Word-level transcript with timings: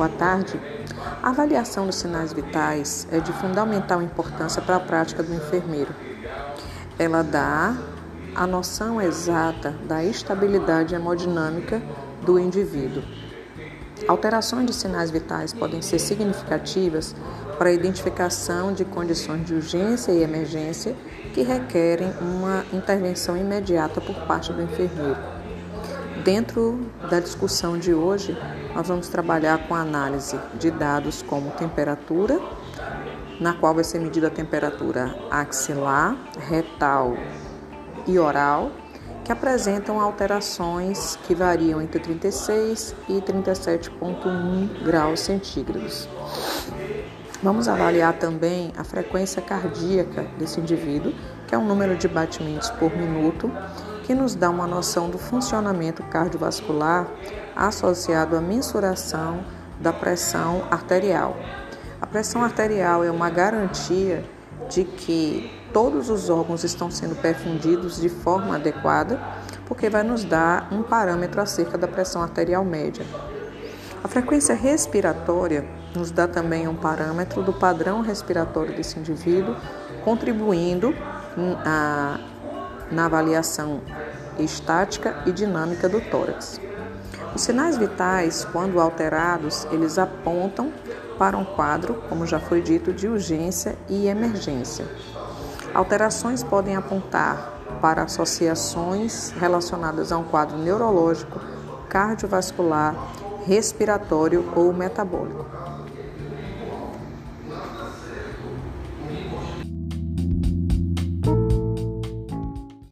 Boa 0.00 0.08
tarde. 0.08 0.58
A 1.22 1.28
avaliação 1.28 1.84
dos 1.84 1.96
sinais 1.96 2.32
vitais 2.32 3.06
é 3.12 3.20
de 3.20 3.34
fundamental 3.34 4.00
importância 4.00 4.62
para 4.62 4.76
a 4.76 4.80
prática 4.80 5.22
do 5.22 5.34
enfermeiro. 5.34 5.94
Ela 6.98 7.20
dá 7.20 7.76
a 8.34 8.46
noção 8.46 8.98
exata 8.98 9.74
da 9.86 10.02
estabilidade 10.02 10.94
hemodinâmica 10.94 11.82
do 12.24 12.38
indivíduo. 12.38 13.02
Alterações 14.08 14.64
de 14.64 14.72
sinais 14.72 15.10
vitais 15.10 15.52
podem 15.52 15.82
ser 15.82 15.98
significativas 15.98 17.14
para 17.58 17.68
a 17.68 17.72
identificação 17.74 18.72
de 18.72 18.86
condições 18.86 19.44
de 19.44 19.52
urgência 19.52 20.12
e 20.12 20.22
emergência 20.22 20.96
que 21.34 21.42
requerem 21.42 22.10
uma 22.22 22.64
intervenção 22.72 23.36
imediata 23.36 24.00
por 24.00 24.14
parte 24.20 24.50
do 24.50 24.62
enfermeiro. 24.62 25.39
Dentro 26.24 26.78
da 27.08 27.18
discussão 27.18 27.78
de 27.78 27.94
hoje, 27.94 28.36
nós 28.74 28.88
vamos 28.88 29.08
trabalhar 29.08 29.66
com 29.66 29.74
a 29.74 29.80
análise 29.80 30.38
de 30.58 30.70
dados 30.70 31.22
como 31.22 31.50
temperatura, 31.52 32.38
na 33.40 33.54
qual 33.54 33.74
vai 33.74 33.84
ser 33.84 34.00
medida 34.00 34.26
a 34.26 34.30
temperatura 34.30 35.14
axilar, 35.30 36.14
retal 36.38 37.16
e 38.06 38.18
oral, 38.18 38.70
que 39.24 39.32
apresentam 39.32 39.98
alterações 39.98 41.16
que 41.26 41.34
variam 41.34 41.80
entre 41.80 42.00
36 42.00 42.94
e 43.08 43.12
37,1 43.20 44.84
graus 44.84 45.20
centígrados. 45.20 46.06
Vamos 47.42 47.66
avaliar 47.66 48.12
também 48.18 48.72
a 48.76 48.84
frequência 48.84 49.40
cardíaca 49.40 50.26
desse 50.38 50.60
indivíduo, 50.60 51.14
que 51.46 51.54
é 51.54 51.58
o 51.58 51.64
número 51.64 51.96
de 51.96 52.06
batimentos 52.06 52.68
por 52.70 52.94
minuto, 52.94 53.50
que 54.10 54.14
nos 54.16 54.34
dá 54.34 54.50
uma 54.50 54.66
noção 54.66 55.08
do 55.08 55.18
funcionamento 55.18 56.02
cardiovascular 56.02 57.06
associado 57.54 58.36
à 58.36 58.40
mensuração 58.40 59.44
da 59.78 59.92
pressão 59.92 60.64
arterial. 60.68 61.36
A 62.00 62.06
pressão 62.08 62.42
arterial 62.42 63.04
é 63.04 63.10
uma 63.12 63.30
garantia 63.30 64.24
de 64.68 64.82
que 64.82 65.48
todos 65.72 66.10
os 66.10 66.28
órgãos 66.28 66.64
estão 66.64 66.90
sendo 66.90 67.14
perfundidos 67.22 68.00
de 68.00 68.08
forma 68.08 68.56
adequada, 68.56 69.16
porque 69.66 69.88
vai 69.88 70.02
nos 70.02 70.24
dar 70.24 70.66
um 70.72 70.82
parâmetro 70.82 71.40
acerca 71.40 71.78
da 71.78 71.86
pressão 71.86 72.20
arterial 72.20 72.64
média. 72.64 73.06
A 74.02 74.08
frequência 74.08 74.56
respiratória 74.56 75.64
nos 75.94 76.10
dá 76.10 76.26
também 76.26 76.66
um 76.66 76.74
parâmetro 76.74 77.44
do 77.44 77.52
padrão 77.52 78.00
respiratório 78.00 78.74
desse 78.74 78.98
indivíduo, 78.98 79.54
contribuindo 80.04 80.92
a 81.64 82.18
na 82.90 83.06
avaliação 83.06 83.80
estática 84.42 85.22
e 85.26 85.32
dinâmica 85.32 85.88
do 85.88 86.00
tórax. 86.00 86.60
Os 87.34 87.42
sinais 87.42 87.76
vitais, 87.76 88.44
quando 88.52 88.80
alterados, 88.80 89.66
eles 89.70 89.98
apontam 89.98 90.72
para 91.18 91.36
um 91.36 91.44
quadro, 91.44 92.02
como 92.08 92.26
já 92.26 92.40
foi 92.40 92.60
dito, 92.60 92.92
de 92.92 93.06
urgência 93.06 93.76
e 93.88 94.08
emergência. 94.08 94.86
Alterações 95.72 96.42
podem 96.42 96.74
apontar 96.74 97.52
para 97.80 98.02
associações 98.02 99.30
relacionadas 99.30 100.10
a 100.10 100.18
um 100.18 100.24
quadro 100.24 100.58
neurológico, 100.58 101.40
cardiovascular, 101.88 102.94
respiratório 103.46 104.50
ou 104.56 104.72
metabólico. 104.72 105.46